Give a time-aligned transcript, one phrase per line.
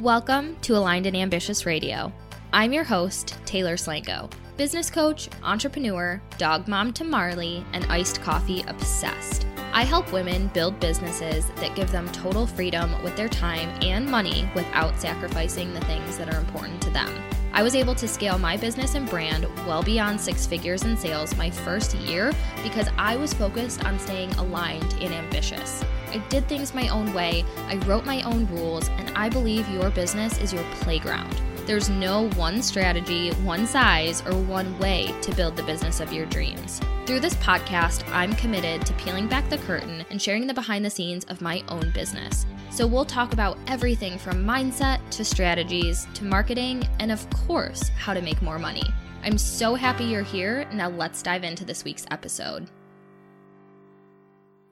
[0.00, 2.12] Welcome to Aligned and Ambitious Radio.
[2.52, 8.64] I'm your host, Taylor Slanko, business coach, entrepreneur, dog mom to Marley, and iced coffee
[8.66, 9.46] obsessed.
[9.72, 14.48] I help women build businesses that give them total freedom with their time and money
[14.56, 17.08] without sacrificing the things that are important to them.
[17.52, 21.36] I was able to scale my business and brand well beyond six figures in sales
[21.36, 22.32] my first year
[22.64, 25.84] because I was focused on staying aligned and ambitious.
[26.12, 29.90] I did things my own way, I wrote my own rules, and I believe your
[29.90, 31.40] business is your playground.
[31.66, 36.26] There's no one strategy, one size, or one way to build the business of your
[36.26, 36.80] dreams.
[37.06, 40.90] Through this podcast, I'm committed to peeling back the curtain and sharing the behind the
[40.90, 42.44] scenes of my own business.
[42.70, 48.12] So we'll talk about everything from mindset to strategies to marketing and, of course, how
[48.14, 48.84] to make more money.
[49.22, 50.68] I'm so happy you're here.
[50.72, 52.68] Now let's dive into this week's episode.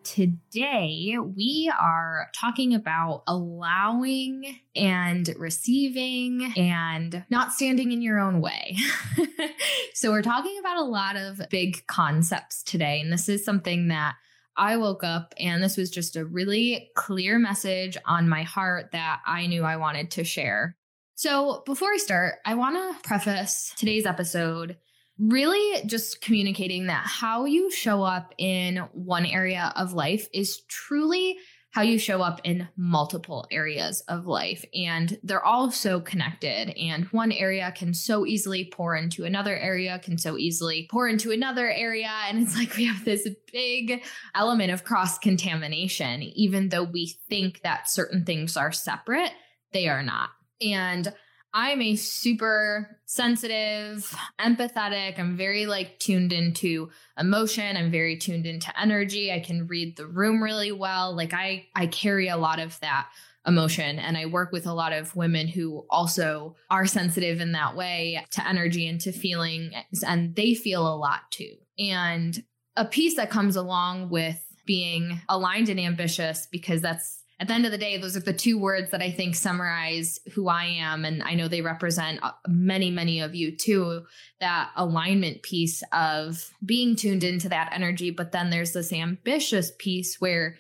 [0.05, 8.77] Today, we are talking about allowing and receiving and not standing in your own way.
[9.95, 13.01] so, we're talking about a lot of big concepts today.
[13.01, 14.15] And this is something that
[14.57, 19.21] I woke up and this was just a really clear message on my heart that
[19.27, 20.77] I knew I wanted to share.
[21.15, 24.77] So, before I start, I want to preface today's episode
[25.19, 31.37] really just communicating that how you show up in one area of life is truly
[31.73, 34.63] how you show up in multiple areas of life.
[34.75, 36.69] And they're all so connected.
[36.79, 41.33] And one area can so easily pour into another area, can so easily pour into
[41.33, 42.11] another area.
[42.29, 44.03] And it's like we have this big
[44.35, 49.33] element of cross contamination, even though we think that certain things are separate,
[49.73, 50.29] they are not.
[50.61, 51.13] And
[51.55, 55.19] I'm a super sensitive, empathetic.
[55.19, 57.77] I'm very like tuned into emotion.
[57.77, 59.31] I'm very tuned into energy.
[59.31, 61.15] I can read the room really well.
[61.15, 63.09] Like I I carry a lot of that
[63.47, 67.77] emotion and I work with a lot of women who also are sensitive in that
[67.77, 69.73] way to energy and to feeling
[70.07, 71.55] and they feel a lot too.
[71.79, 72.43] And
[72.77, 77.67] a piece that comes along with being aligned and ambitious because that's at the end
[77.67, 81.05] of the day, those are the two words that I think summarize who I am.
[81.05, 84.05] And I know they represent uh, many, many of you too.
[84.39, 88.13] That alignment piece of being tuned into that energy.
[88.13, 90.57] But then there's this ambitious piece where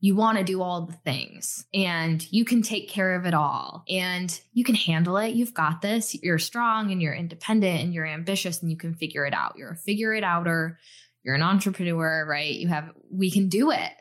[0.00, 3.84] you want to do all the things and you can take care of it all
[3.86, 5.34] and you can handle it.
[5.34, 6.14] You've got this.
[6.14, 9.58] You're strong and you're independent and you're ambitious and you can figure it out.
[9.58, 10.78] You're a figure it outer.
[11.24, 12.54] You're an entrepreneur, right?
[12.54, 13.92] You have, we can do it.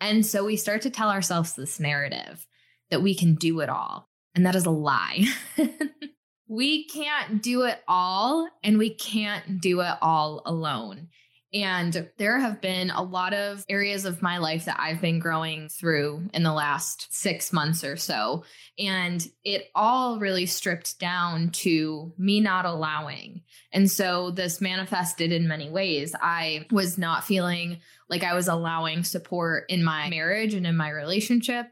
[0.00, 2.46] And so we start to tell ourselves this narrative
[2.90, 4.08] that we can do it all.
[4.34, 5.24] And that is a lie.
[6.48, 11.08] we can't do it all, and we can't do it all alone.
[11.54, 15.68] And there have been a lot of areas of my life that I've been growing
[15.70, 18.44] through in the last six months or so.
[18.78, 23.42] And it all really stripped down to me not allowing.
[23.72, 26.14] And so this manifested in many ways.
[26.20, 27.78] I was not feeling
[28.10, 31.66] like I was allowing support in my marriage and in my relationship.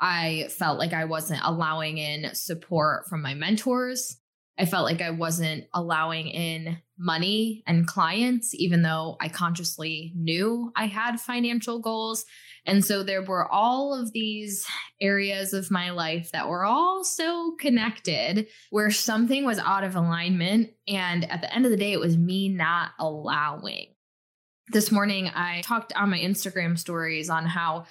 [0.00, 4.16] I felt like I wasn't allowing in support from my mentors.
[4.60, 10.70] I felt like I wasn't allowing in money and clients, even though I consciously knew
[10.76, 12.26] I had financial goals.
[12.66, 14.66] And so there were all of these
[15.00, 20.72] areas of my life that were all so connected where something was out of alignment.
[20.86, 23.94] And at the end of the day, it was me not allowing.
[24.68, 27.86] This morning, I talked on my Instagram stories on how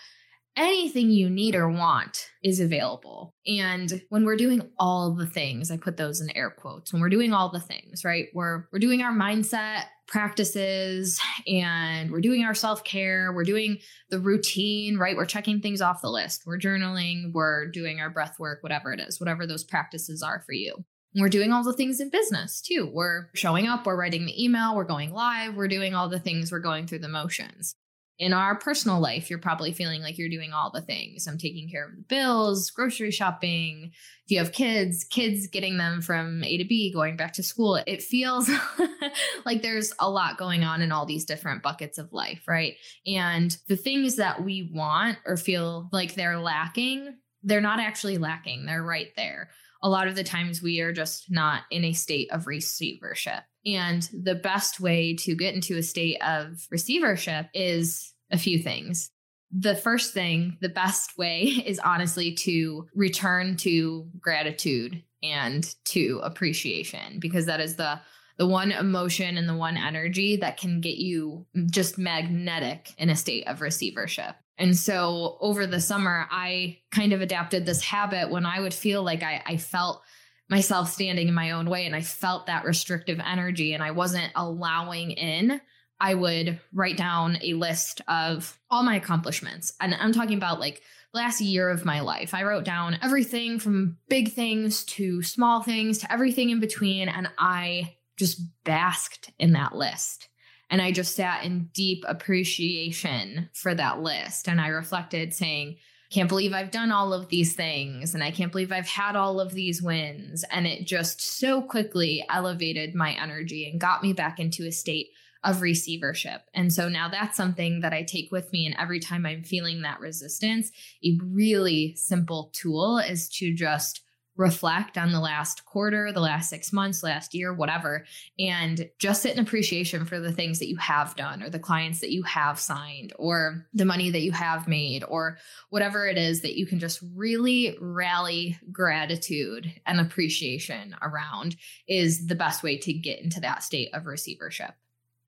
[0.59, 3.33] anything you need or want is available.
[3.47, 6.91] And when we're doing all the things, I put those in air quotes.
[6.91, 8.27] When we're doing all the things, right?
[8.33, 13.77] We're we're doing our mindset practices and we're doing our self-care, we're doing
[14.09, 15.15] the routine, right?
[15.15, 16.43] We're checking things off the list.
[16.45, 20.53] We're journaling, we're doing our breath work, whatever it is, whatever those practices are for
[20.53, 20.75] you.
[21.15, 22.89] We're doing all the things in business too.
[22.91, 26.51] We're showing up, we're writing the email, we're going live, we're doing all the things,
[26.51, 27.75] we're going through the motions
[28.19, 31.25] in our personal life, you're probably feeling like you're doing all the things.
[31.25, 33.91] I'm taking care of the bills, grocery shopping.
[34.25, 37.77] If you have kids, kids getting them from A to B, going back to school.
[37.87, 38.51] It feels
[39.45, 42.75] like there's a lot going on in all these different buckets of life, right?
[43.07, 48.65] And the things that we want or feel like they're lacking, they're not actually lacking.
[48.65, 49.49] They're right there.
[49.81, 53.43] A lot of the times we are just not in a state of receivership.
[53.75, 59.11] And the best way to get into a state of receivership is a few things.
[59.51, 67.19] The first thing, the best way is honestly to return to gratitude and to appreciation
[67.19, 67.99] because that is the
[68.37, 73.15] the one emotion and the one energy that can get you just magnetic in a
[73.15, 74.33] state of receivership.
[74.57, 79.03] And so over the summer, I kind of adapted this habit when I would feel
[79.03, 80.01] like I, I felt
[80.49, 84.31] myself standing in my own way and I felt that restrictive energy and I wasn't
[84.35, 85.61] allowing in.
[85.99, 89.73] I would write down a list of all my accomplishments.
[89.79, 90.81] And I'm talking about like
[91.13, 92.33] last year of my life.
[92.33, 97.09] I wrote down everything from big things to small things to everything in between.
[97.09, 100.29] And I just basked in that list.
[100.69, 104.47] And I just sat in deep appreciation for that list.
[104.47, 105.77] And I reflected, saying,
[106.09, 109.39] can't believe I've done all of these things and I can't believe I've had all
[109.39, 110.43] of these wins.
[110.51, 115.09] And it just so quickly elevated my energy and got me back into a state
[115.43, 116.41] of receivership.
[116.53, 118.65] And so now that's something that I take with me.
[118.65, 120.71] And every time I'm feeling that resistance,
[121.03, 124.01] a really simple tool is to just
[124.39, 128.05] reflect on the last quarter, the last six months, last year, whatever,
[128.39, 131.99] and just sit in appreciation for the things that you have done or the clients
[131.99, 135.37] that you have signed or the money that you have made or
[135.71, 142.33] whatever it is that you can just really rally gratitude and appreciation around is the
[142.33, 144.71] best way to get into that state of receivership.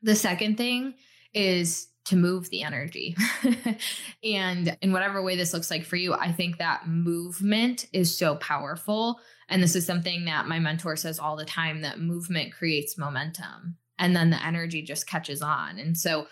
[0.01, 0.93] The second thing
[1.33, 3.15] is to move the energy.
[4.23, 8.35] and in whatever way this looks like for you, I think that movement is so
[8.35, 9.19] powerful.
[9.49, 13.77] And this is something that my mentor says all the time that movement creates momentum
[13.99, 15.77] and then the energy just catches on.
[15.77, 16.27] And so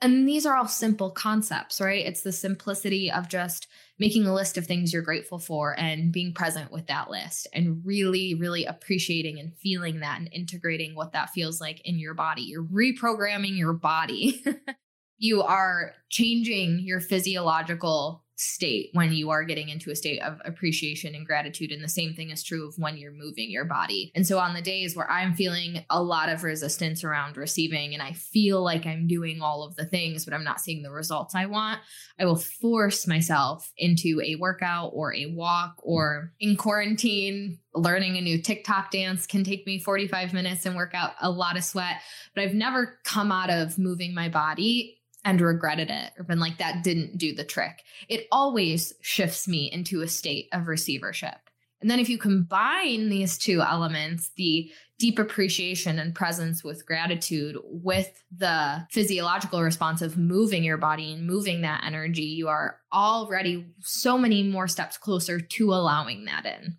[0.00, 2.06] and these are all simple concepts, right?
[2.06, 3.66] It's the simplicity of just
[3.98, 7.82] making a list of things you're grateful for and being present with that list and
[7.84, 12.42] really, really appreciating and feeling that and integrating what that feels like in your body.
[12.42, 14.44] You're reprogramming your body.
[15.18, 21.14] you are changing your physiological state when you are getting into a state of appreciation
[21.14, 21.72] and gratitude.
[21.72, 24.12] And the same thing is true of when you're moving your body.
[24.14, 28.02] And so on the days where I'm feeling a lot of resistance around receiving and
[28.02, 31.34] I feel like I'm doing all of the things, but I'm not seeing the results
[31.34, 31.80] I want,
[32.18, 37.58] I will force myself into a workout or a walk or in quarantine.
[37.74, 41.56] Learning a new TikTok dance can take me 45 minutes and work out a lot
[41.56, 41.96] of sweat,
[42.34, 46.58] but I've never come out of moving my body and regretted it or been like,
[46.58, 47.82] that didn't do the trick.
[48.08, 51.36] It always shifts me into a state of receivership.
[51.80, 57.56] And then if you combine these two elements, the deep appreciation and presence with gratitude
[57.64, 63.66] with the physiological response of moving your body and moving that energy, you are already
[63.80, 66.78] so many more steps closer to allowing that in.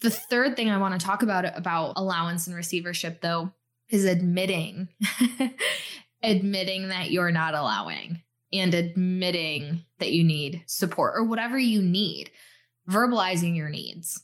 [0.00, 3.52] The third thing I want to talk about about allowance and receivership though
[3.88, 4.88] is admitting
[6.22, 8.22] admitting that you're not allowing
[8.52, 12.30] and admitting that you need support or whatever you need,
[12.88, 14.22] verbalizing your needs,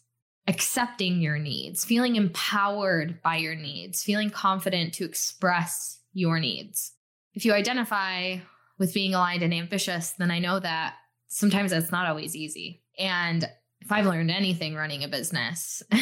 [0.49, 6.93] accepting your needs, feeling empowered by your needs, feeling confident to express your needs.
[7.35, 8.39] If you identify
[8.79, 10.95] with being aligned and ambitious, then I know that
[11.29, 12.83] sometimes that's not always easy.
[12.99, 13.49] And
[13.81, 15.83] if I've learned anything running a business,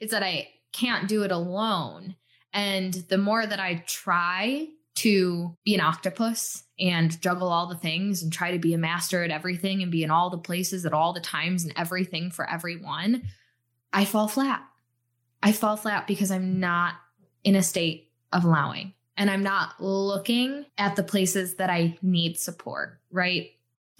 [0.00, 2.16] it's that I can't do it alone.
[2.52, 8.22] And the more that I try to be an octopus and juggle all the things
[8.22, 10.92] and try to be a master at everything and be in all the places at
[10.92, 13.22] all the times and everything for everyone,
[13.92, 14.62] I fall flat.
[15.42, 16.94] I fall flat because I'm not
[17.42, 22.38] in a state of allowing and I'm not looking at the places that I need
[22.38, 23.50] support, right?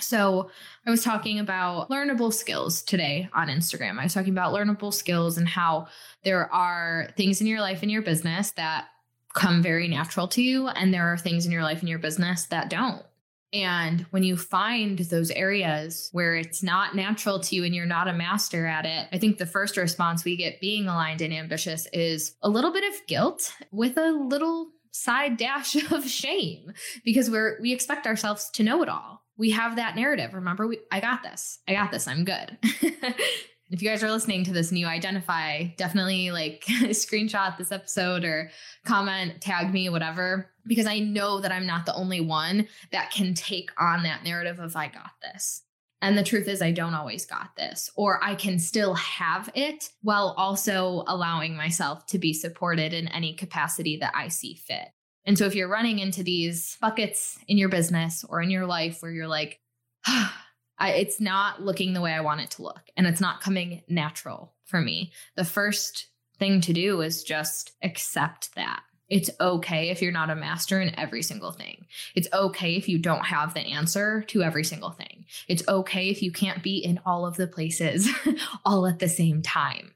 [0.01, 0.51] So,
[0.85, 4.01] I was talking about learnable skills today on Instagram.
[4.01, 5.87] I was talking about learnable skills and how
[6.25, 8.87] there are things in your life and your business that
[9.35, 10.69] come very natural to you.
[10.69, 13.03] And there are things in your life and your business that don't.
[13.53, 18.09] And when you find those areas where it's not natural to you and you're not
[18.09, 21.87] a master at it, I think the first response we get being aligned and ambitious
[21.93, 26.73] is a little bit of guilt with a little side dash of shame
[27.05, 29.23] because we're we expect ourselves to know it all.
[29.37, 30.35] We have that narrative.
[30.35, 31.59] Remember, we, I got this.
[31.69, 32.09] I got this.
[32.09, 32.59] I'm good.
[33.71, 38.25] if you guys are listening to this and you identify, definitely like screenshot this episode
[38.25, 38.51] or
[38.85, 43.35] comment, tag me, whatever, because I know that I'm not the only one that can
[43.35, 45.63] take on that narrative of I got this.
[46.03, 49.89] And the truth is, I don't always got this, or I can still have it
[50.03, 54.89] while also allowing myself to be supported in any capacity that I see fit.
[55.25, 58.99] And so, if you're running into these buckets in your business or in your life
[59.01, 59.61] where you're like,
[60.07, 60.45] ah,
[60.79, 63.83] I, it's not looking the way I want it to look and it's not coming
[63.89, 65.13] natural for me.
[65.37, 68.83] The first thing to do is just accept that.
[69.09, 71.87] It's okay if you're not a master in every single thing.
[72.15, 75.27] It's okay if you don't have the answer to every single thing.
[75.47, 78.09] It's okay if you can't be in all of the places
[78.65, 79.93] all at the same time.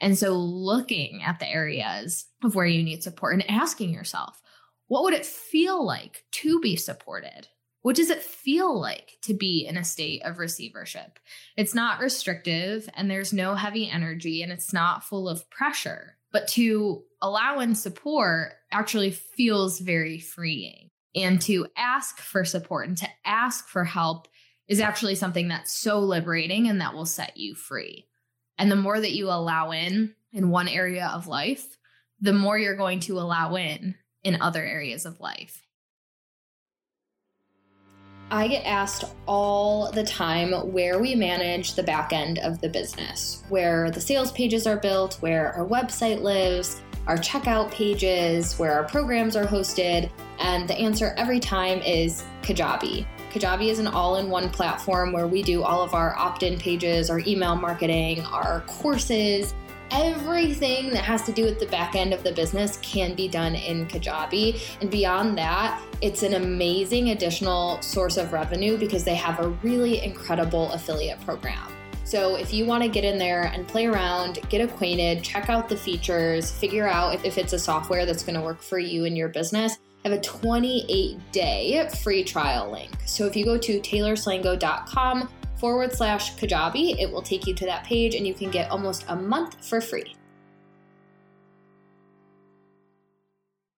[0.00, 4.42] And so, looking at the areas of where you need support and asking yourself,
[4.88, 7.46] what would it feel like to be supported?
[7.82, 11.18] What does it feel like to be in a state of receivership?
[11.56, 16.16] It's not restrictive and there's no heavy energy and it's not full of pressure.
[16.32, 20.90] But to allow and support actually feels very freeing.
[21.14, 24.28] And to ask for support and to ask for help
[24.66, 28.06] is actually something that's so liberating and that will set you free.
[28.58, 31.78] And the more that you allow in in one area of life,
[32.20, 35.62] the more you're going to allow in in other areas of life.
[38.30, 43.42] I get asked all the time where we manage the back end of the business,
[43.48, 48.84] where the sales pages are built, where our website lives, our checkout pages, where our
[48.84, 50.10] programs are hosted.
[50.40, 53.06] And the answer every time is Kajabi.
[53.30, 56.58] Kajabi is an all in one platform where we do all of our opt in
[56.58, 59.54] pages, our email marketing, our courses.
[59.90, 63.54] Everything that has to do with the back end of the business can be done
[63.54, 64.60] in Kajabi.
[64.80, 70.04] And beyond that, it's an amazing additional source of revenue because they have a really
[70.04, 71.72] incredible affiliate program.
[72.04, 75.68] So if you want to get in there and play around, get acquainted, check out
[75.68, 79.16] the features, figure out if it's a software that's going to work for you and
[79.16, 82.90] your business, I have a 28 day free trial link.
[83.04, 87.84] So if you go to taylorslanko.com forward slash Kajabi, it will take you to that
[87.84, 90.14] page and you can get almost a month for free.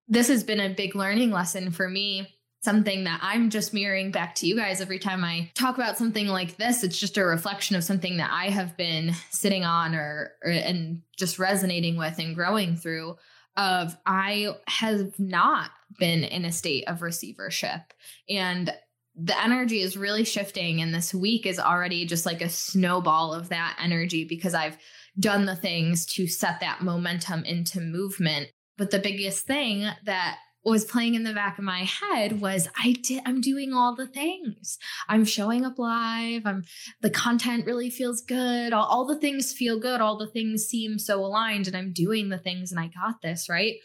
[0.08, 2.34] This has been a big learning lesson for me.
[2.62, 6.26] Something that I'm just mirroring back to you guys every time I talk about something
[6.26, 6.84] like this.
[6.84, 11.00] It's just a reflection of something that I have been sitting on or, or and
[11.16, 13.16] just resonating with and growing through
[13.56, 17.80] of I have not been in a state of receivership.
[18.28, 18.72] And
[19.14, 20.80] the energy is really shifting.
[20.80, 24.78] And this week is already just like a snowball of that energy because I've
[25.18, 28.48] done the things to set that momentum into movement.
[28.78, 32.92] But the biggest thing that was playing in the back of my head was I
[33.02, 34.78] did I'm doing all the things.
[35.08, 36.42] I'm showing up live.
[36.44, 36.64] I'm
[37.00, 38.72] the content really feels good.
[38.72, 40.00] All, all the things feel good.
[40.00, 43.48] All the things seem so aligned and I'm doing the things and I got this,
[43.48, 43.76] right?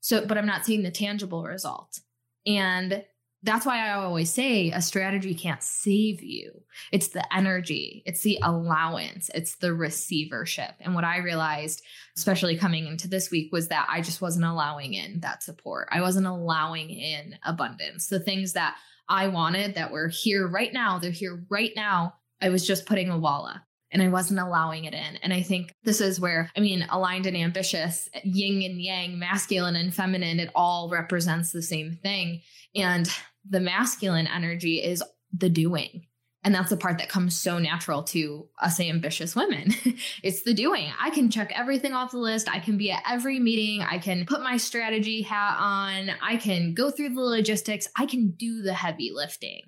[0.00, 2.00] So but I'm not seeing the tangible result.
[2.46, 3.04] And
[3.44, 6.62] that's why I always say a strategy can't save you.
[6.92, 10.72] It's the energy, it's the allowance, it's the receivership.
[10.80, 11.82] And what I realized,
[12.16, 15.88] especially coming into this week, was that I just wasn't allowing in that support.
[15.92, 18.06] I wasn't allowing in abundance.
[18.06, 18.76] The things that
[19.08, 22.14] I wanted that were here right now, they're here right now.
[22.40, 23.60] I was just putting a wall up
[23.90, 25.16] and I wasn't allowing it in.
[25.22, 29.76] And I think this is where, I mean, aligned and ambitious, yin and yang, masculine
[29.76, 32.40] and feminine, it all represents the same thing.
[32.74, 33.08] And
[33.48, 36.06] the masculine energy is the doing.
[36.44, 39.72] And that's the part that comes so natural to us ambitious women.
[40.22, 40.92] it's the doing.
[41.00, 42.50] I can check everything off the list.
[42.50, 43.80] I can be at every meeting.
[43.80, 46.10] I can put my strategy hat on.
[46.22, 47.88] I can go through the logistics.
[47.96, 49.62] I can do the heavy lifting.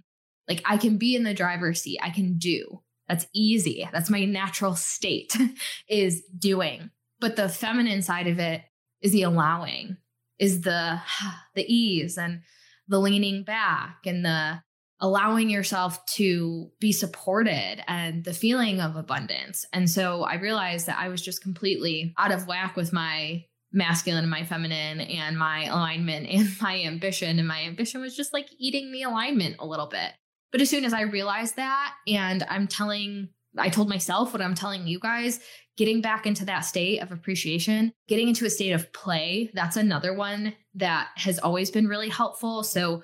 [0.47, 1.99] Like I can be in the driver's seat.
[2.03, 2.83] I can do.
[3.09, 3.89] That's easy.
[3.91, 5.35] That's my natural state
[5.89, 6.91] is doing.
[7.21, 8.63] But the feminine side of it
[9.01, 9.97] is the allowing,
[10.39, 11.01] is the
[11.55, 12.43] the ease and
[12.89, 14.61] the leaning back and the
[15.01, 19.67] allowing yourself to be supported and the feeling of abundance.
[19.73, 24.23] And so I realized that I was just completely out of whack with my masculine
[24.23, 27.39] and my feminine and my alignment and my ambition.
[27.39, 30.13] And my ambition was just like eating the alignment a little bit.
[30.53, 33.29] But as soon as I realized that, and I'm telling,
[33.59, 35.41] I told myself what I'm telling you guys,
[35.77, 40.15] getting back into that state of appreciation, getting into a state of play, that's another
[40.15, 42.63] one that has always been really helpful.
[42.63, 43.03] So,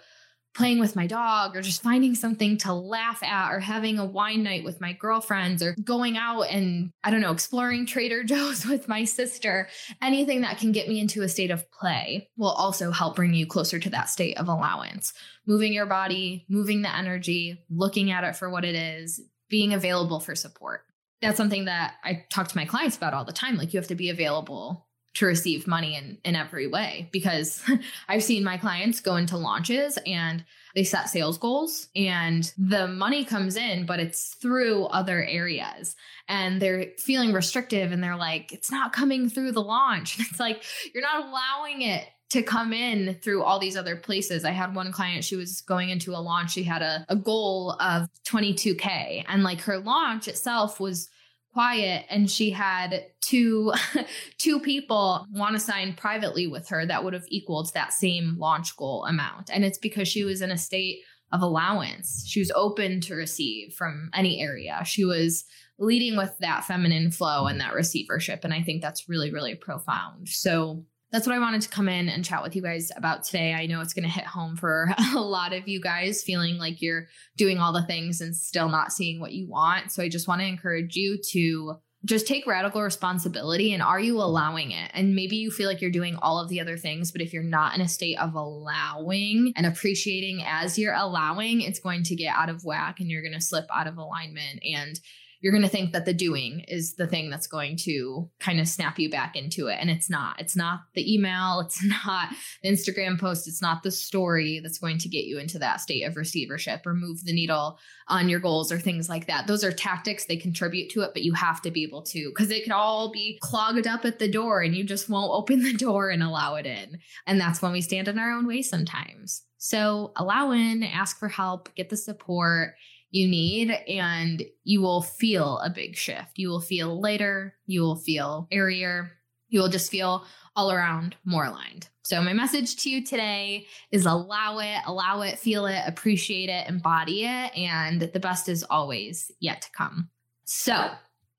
[0.54, 4.42] playing with my dog or just finding something to laugh at or having a wine
[4.42, 8.86] night with my girlfriends or going out and I don't know, exploring Trader Joe's with
[8.86, 9.68] my sister,
[10.02, 13.46] anything that can get me into a state of play will also help bring you
[13.46, 15.14] closer to that state of allowance.
[15.46, 20.20] Moving your body, moving the energy, looking at it for what it is, being available
[20.20, 20.82] for support
[21.22, 23.56] that's something that I talk to my clients about all the time.
[23.56, 27.62] Like you have to be available to receive money in, in every way because
[28.08, 33.24] I've seen my clients go into launches and they set sales goals and the money
[33.24, 35.94] comes in, but it's through other areas
[36.28, 40.18] and they're feeling restrictive and they're like, it's not coming through the launch.
[40.18, 40.64] And It's like,
[40.94, 44.46] you're not allowing it to come in through all these other places.
[44.46, 46.52] I had one client, she was going into a launch.
[46.52, 51.10] She had a, a goal of 22K and like her launch itself was
[51.52, 53.70] quiet and she had two
[54.38, 58.74] two people want to sign privately with her that would have equaled that same launch
[58.78, 63.02] goal amount and it's because she was in a state of allowance she was open
[63.02, 65.44] to receive from any area she was
[65.78, 70.26] leading with that feminine flow and that receivership and i think that's really really profound
[70.26, 70.82] so
[71.12, 73.52] that's what I wanted to come in and chat with you guys about today.
[73.52, 76.80] I know it's going to hit home for a lot of you guys feeling like
[76.80, 79.92] you're doing all the things and still not seeing what you want.
[79.92, 84.16] So I just want to encourage you to just take radical responsibility and are you
[84.16, 84.90] allowing it?
[84.94, 87.44] And maybe you feel like you're doing all of the other things, but if you're
[87.44, 92.34] not in a state of allowing and appreciating as you're allowing, it's going to get
[92.34, 94.60] out of whack and you're going to slip out of alignment.
[94.64, 94.98] And
[95.42, 98.68] you're going to think that the doing is the thing that's going to kind of
[98.68, 99.76] snap you back into it.
[99.80, 100.40] And it's not.
[100.40, 101.60] It's not the email.
[101.60, 102.28] It's not
[102.62, 103.48] the Instagram post.
[103.48, 106.94] It's not the story that's going to get you into that state of receivership or
[106.94, 109.48] move the needle on your goals or things like that.
[109.48, 110.26] Those are tactics.
[110.26, 113.10] They contribute to it, but you have to be able to, because it can all
[113.10, 116.54] be clogged up at the door and you just won't open the door and allow
[116.54, 116.98] it in.
[117.26, 119.42] And that's when we stand in our own way sometimes.
[119.58, 122.74] So allow in, ask for help, get the support
[123.12, 126.36] you need and you will feel a big shift.
[126.38, 129.12] You will feel lighter, you will feel airier,
[129.48, 130.26] you will just feel
[130.56, 131.88] all around more aligned.
[132.04, 136.68] So, my message to you today is allow it, allow it, feel it, appreciate it,
[136.68, 140.10] embody it, and the best is always yet to come.
[140.44, 140.90] So,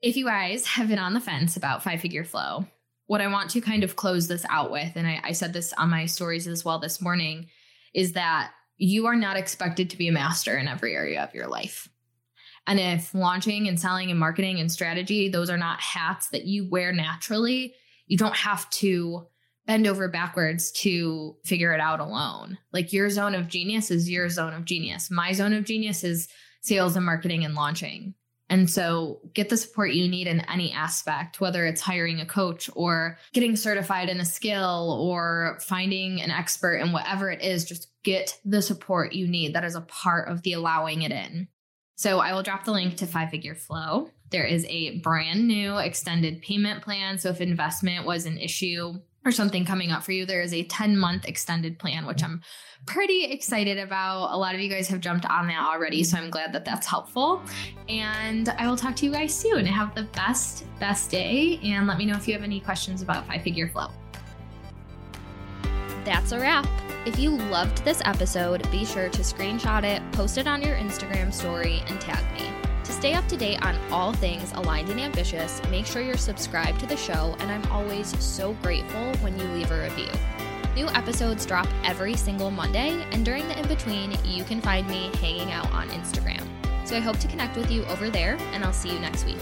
[0.01, 2.65] if you guys have been on the fence about five figure flow,
[3.08, 5.74] what I want to kind of close this out with, and I, I said this
[5.74, 7.48] on my stories as well this morning,
[7.94, 11.48] is that you are not expected to be a master in every area of your
[11.48, 11.89] life.
[12.65, 16.70] And if launching and selling and marketing and strategy, those are not hats that you
[16.70, 17.75] wear naturally,
[18.08, 19.27] you don't have to
[19.65, 22.58] bend over backwards to figure it out alone.
[22.72, 25.10] Like your zone of genius is your zone of genius.
[25.10, 26.27] My zone of genius is
[26.62, 28.13] sales and marketing and launching.
[28.53, 32.69] And so get the support you need in any aspect, whether it's hiring a coach
[32.75, 37.88] or getting certified in a skill or finding an expert in whatever it is, just
[38.03, 39.55] get the support you need.
[39.55, 41.48] That is a part of the allowing it in.
[41.95, 44.12] So I will drop the link to Five Figure Flow.
[44.29, 47.17] There is a brand new extended payment plan.
[47.17, 50.63] So if investment was an issue or something coming up for you, there is a
[50.63, 52.42] 10 month extended plan, which I'm
[52.86, 54.34] pretty excited about.
[54.34, 56.88] A lot of you guys have jumped on that already, so I'm glad that that's
[56.88, 57.42] helpful.
[57.88, 59.65] And I will talk to you guys soon.
[59.65, 61.60] Have the best, best day.
[61.63, 63.88] And let me know if you have any questions about Five Figure Flow.
[66.03, 66.68] That's a wrap.
[67.05, 71.33] If you loved this episode, be sure to screenshot it, post it on your Instagram
[71.33, 72.73] story, and tag me.
[73.03, 76.85] Stay up to date on all things aligned and ambitious, make sure you're subscribed to
[76.85, 80.07] the show, and I'm always so grateful when you leave a review.
[80.74, 85.11] New episodes drop every single Monday, and during the in between, you can find me
[85.18, 86.48] hanging out on Instagram.
[86.87, 89.35] So I hope to connect with you over there, and I'll see you next week.